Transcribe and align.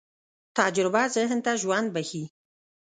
تجربه 0.57 1.01
ذهن 1.15 1.39
ته 1.45 1.51
ژوند 1.61 1.87
بښي. 1.95 2.23